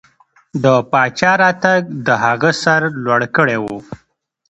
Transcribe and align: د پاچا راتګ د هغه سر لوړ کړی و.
د 0.63 0.65
پاچا 0.91 1.31
راتګ 1.41 1.81
د 2.05 2.07
هغه 2.23 2.51
سر 2.63 2.81
لوړ 3.03 3.21
کړی 3.35 3.57
و. 3.61 3.65